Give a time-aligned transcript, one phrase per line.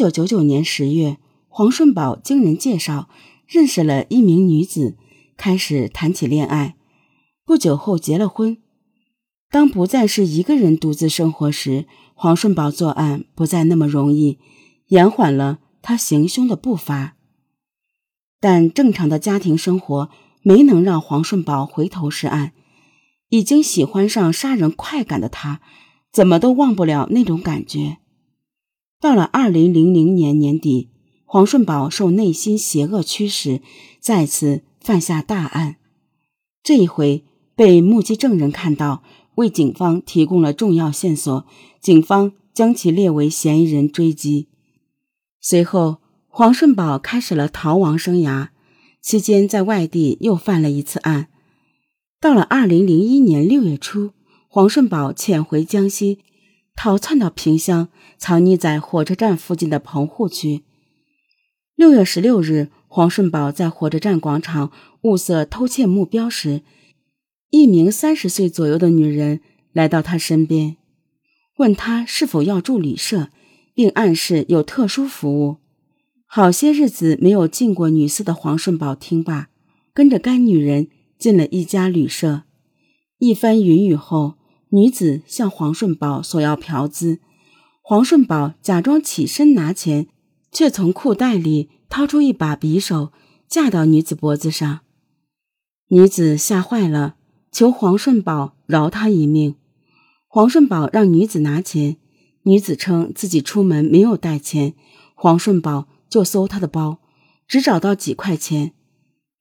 [0.00, 1.18] 九九九年十月，
[1.50, 3.10] 黄顺宝经人介绍
[3.46, 4.96] 认识了一名女子，
[5.36, 6.74] 开始谈起恋爱。
[7.44, 8.56] 不久后结了婚。
[9.50, 11.84] 当不再是一个人独自生活时，
[12.14, 14.38] 黄顺宝作案不再那么容易，
[14.86, 17.16] 延缓了他行凶的步伐。
[18.40, 20.08] 但正常的家庭生活
[20.40, 22.52] 没能让黄顺宝回头是岸。
[23.28, 25.60] 已经喜欢上杀人快感的他，
[26.10, 27.98] 怎么都忘不了那种感觉。
[29.00, 30.90] 到了二零零零年年底，
[31.24, 33.62] 黄顺宝受内心邪恶驱使，
[33.98, 35.76] 再次犯下大案。
[36.62, 37.24] 这一回
[37.56, 39.02] 被目击证人看到，
[39.36, 41.46] 为警方提供了重要线索，
[41.80, 44.48] 警方将其列为嫌疑人追击。
[45.40, 45.96] 随后，
[46.28, 48.48] 黄顺宝开始了逃亡生涯，
[49.00, 51.28] 期间在外地又犯了一次案。
[52.20, 54.10] 到了二零零一年六月初，
[54.46, 56.18] 黄顺宝潜回江西，
[56.82, 60.62] 逃窜到萍乡，藏匿在火车站附近的棚户区。
[61.76, 66.62] 六月十六日，黄顺宝在火车站广场物色偷窃目标时，
[67.50, 69.42] 一名三十岁左右的女人
[69.74, 70.78] 来到他身边，
[71.58, 73.28] 问他是否要住旅社，
[73.74, 75.58] 并暗示有特殊服务。
[76.24, 79.50] 好些日子没有进过女色的黄顺宝听罢，
[79.92, 80.88] 跟着该女人。
[81.18, 82.44] 进了一家旅社，
[83.18, 84.36] 一番云雨后，
[84.70, 87.18] 女子向黄顺宝索要嫖资，
[87.82, 90.06] 黄顺宝假装起身拿钱，
[90.52, 93.12] 却从裤袋里掏出一把匕首
[93.48, 94.80] 架到女子脖子上。
[95.88, 97.16] 女子吓坏了，
[97.50, 99.56] 求黄顺宝饶她一命。
[100.28, 101.96] 黄顺宝让女子拿钱，
[102.44, 104.74] 女子称自己出门没有带钱，
[105.16, 106.98] 黄顺宝就搜她的包，
[107.48, 108.72] 只找到几块钱，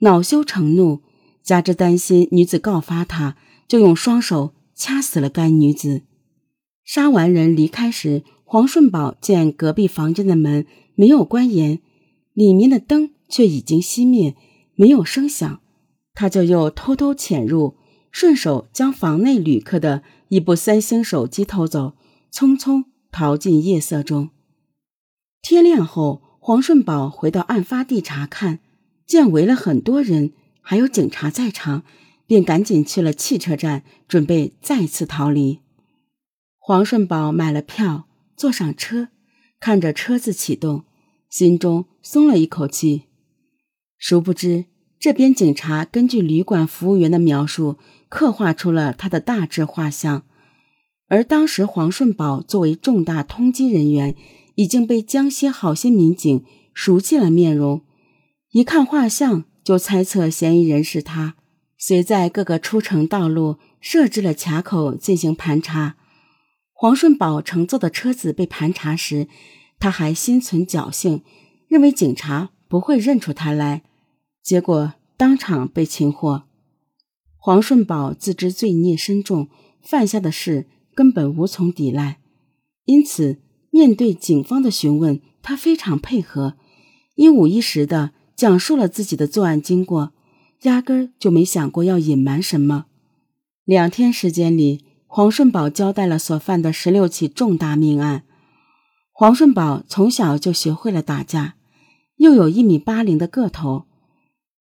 [0.00, 1.02] 恼羞成怒。
[1.42, 6.02] 加之担心女子告发他，就用双手掐死了该女子。
[6.84, 11.80] 杀完人离开时，黄顺宝见隔壁房间的门没有关严，
[12.32, 14.34] 里面的灯却已经熄灭，
[14.74, 15.60] 没有声响，
[16.14, 17.76] 他就又偷偷潜入，
[18.10, 21.94] 顺手将房内旅客的一部三星手机偷走，
[22.32, 24.30] 匆匆逃进夜色中。
[25.42, 28.60] 天亮后，黄顺宝回到案发地查看，
[29.06, 30.32] 见围了很多人。
[30.60, 31.82] 还有警察在场，
[32.28, 35.58] 便赶紧去了汽车站，准备再次逃离。
[36.58, 38.06] 黄顺宝买了票，
[38.36, 39.08] 坐上车，
[39.58, 40.84] 看着车子启动，
[41.30, 43.04] 心中松了一口气。
[43.96, 44.66] 殊不知，
[45.00, 47.78] 这边警察根据旅馆服务员的描述，
[48.10, 50.24] 刻画出了他的大致画像。
[51.08, 54.14] 而当时黄顺宝作为重大通缉人员，
[54.56, 57.80] 已经被江西好些民警熟悉了面容，
[58.50, 59.44] 一看画像。
[59.64, 61.34] 就猜测嫌疑人是他，
[61.78, 65.96] 遂在各个出城道路设置了卡口进行盘查。
[66.72, 69.28] 黄顺宝乘坐的车子被盘查时，
[69.78, 71.22] 他还心存侥幸，
[71.68, 73.84] 认为警察不会认出他来，
[74.42, 76.44] 结果当场被擒获。
[77.36, 79.48] 黄顺宝自知罪孽深重，
[79.80, 82.18] 犯下的事根本无从抵赖，
[82.84, 83.38] 因此
[83.70, 86.56] 面对警方的询问，他非常配合，
[87.14, 88.10] 一五一十的。
[88.36, 90.12] 讲述了自己的作案经过，
[90.62, 92.86] 压根儿就没想过要隐瞒什么。
[93.64, 98.24] 两天时间里，黄顺宝交代了所犯的十六起重大命案。
[99.12, 101.54] 黄顺宝从小就学会了打架，
[102.16, 103.86] 又有一米八零的个头，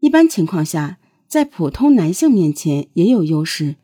[0.00, 3.76] 一般情况下在普通男性面前也有优势。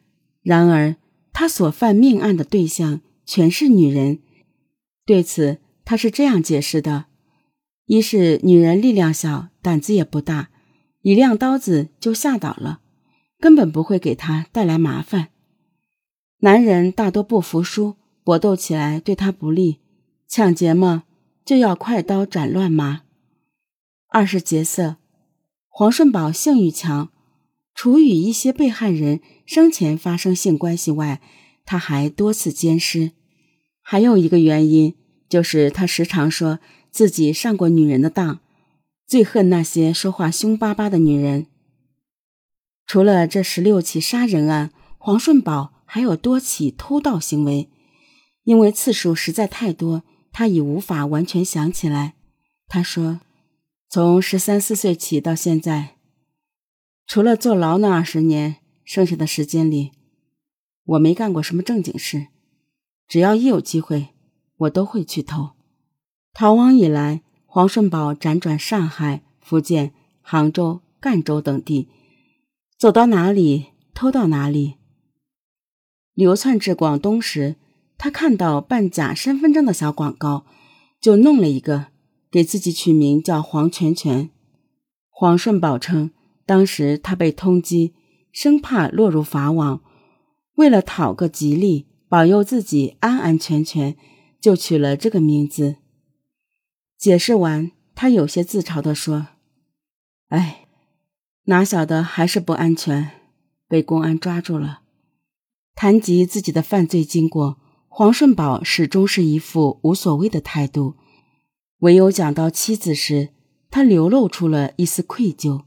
[0.43, 0.97] 然而，
[1.33, 4.21] 他所犯命案的对象全是女人。
[5.05, 7.07] 对此，他是这样解释的。
[7.87, 10.51] 一是女人力量小，胆子也不大，
[11.07, 12.81] 一亮刀子就吓倒了，
[13.39, 15.29] 根本不会给他带来麻烦。
[16.41, 17.95] 男人大多不服输，
[18.25, 19.79] 搏斗起来对他不利，
[20.27, 21.05] 抢劫嘛
[21.45, 23.03] 就要快刀斩乱麻。
[24.09, 24.97] 二是劫色，
[25.69, 27.11] 黄顺宝性欲强，
[27.73, 31.21] 除与一些被害人生前发生性关系外，
[31.65, 33.13] 他还多次奸尸。
[33.81, 34.97] 还有一个原因
[35.29, 36.59] 就是他时常说。
[36.91, 38.41] 自己上过女人的当，
[39.07, 41.47] 最恨那些说话凶巴巴的女人。
[42.87, 47.71] 除了这十六起杀人案，黄顺宝还有多起偷盗行为，
[48.45, 52.15] 因为次数实在太多，他已无法完全想起来。
[52.69, 53.21] 他说
[53.89, 55.97] ：“从十三四岁起到现在，
[57.07, 59.93] 除了坐牢那二十年，剩下的时间里，
[60.85, 62.27] 我没干过什么正经事。
[63.07, 64.09] 只要一有机会，
[64.57, 65.51] 我都会去偷。”
[66.35, 67.23] 逃亡以来，
[67.57, 71.89] 黄顺宝辗转上海、福建、杭州、赣州等地，
[72.77, 74.75] 走到哪里偷到哪里。
[76.13, 77.57] 流窜至广东时，
[77.97, 80.45] 他看到办假身份证的小广告，
[81.01, 81.87] 就弄了一个
[82.31, 84.29] 给自己取名叫黄全全。
[85.09, 86.11] 黄顺宝称，
[86.45, 87.95] 当时他被通缉，
[88.33, 89.81] 生怕落入法网，
[90.57, 93.97] 为了讨个吉利，保佑自己安安全全，
[94.43, 95.77] 就取了这个名字。
[96.99, 99.29] 解释完，他有些自嘲地说
[100.29, 100.67] ：“哎，
[101.45, 103.11] 哪晓得还是不安全，
[103.69, 104.81] 被公安抓住了。”
[105.77, 107.59] 谈及自己的犯罪经过，
[107.89, 110.97] 黄顺宝始终是一副无所谓的态度，
[111.81, 113.31] 唯有讲到妻子时。
[113.69, 115.65] 他流露出了一丝愧疚。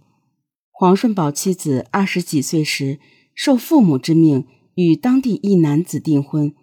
[0.72, 2.98] 黄顺宝妻子二十几岁时，
[3.36, 6.56] 受父母之命与当地一男子订婚，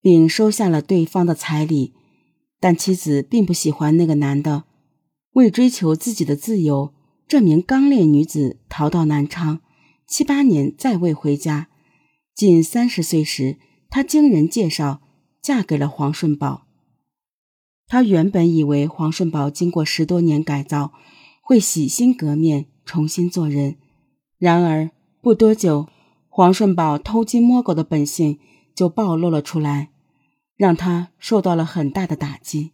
[0.00, 1.94] 并收下了对方的彩礼。
[2.62, 4.62] 但妻子并不喜欢那个男的，
[5.32, 6.94] 为追求自己的自由，
[7.26, 9.60] 这名刚烈女子逃到南昌，
[10.06, 11.66] 七八年再未回家。
[12.36, 13.56] 近三十岁时，
[13.90, 15.00] 她经人介绍
[15.42, 16.68] 嫁给了黄顺宝。
[17.88, 20.92] 他原本以为黄顺宝经过十多年改造，
[21.42, 23.76] 会洗心革面，重新做人。
[24.38, 25.88] 然而不多久，
[26.28, 28.38] 黄顺宝偷鸡摸狗的本性
[28.72, 29.91] 就暴露了出来，
[30.62, 32.70] 让他受到了很大的打击。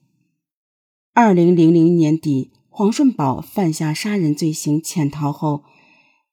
[1.15, 5.65] 二零零零年底，黄顺宝犯下杀人罪行潜逃后，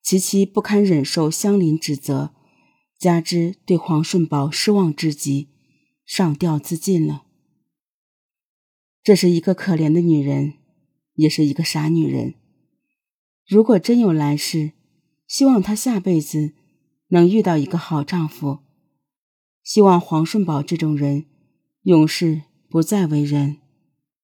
[0.04, 2.34] 其妻不堪忍受乡邻指责，
[3.00, 5.48] 加之对黄顺宝失望至极，
[6.06, 7.24] 上吊自尽了。
[9.02, 10.56] 这是一个可怜的女人，
[11.14, 12.34] 也是一个傻女人。
[13.48, 14.74] 如果真有来世，
[15.26, 16.54] 希望她下辈子
[17.08, 18.60] 能遇到一个好丈夫。
[19.64, 21.28] 希望黄顺宝这种人，
[21.86, 23.58] 永世不再为人。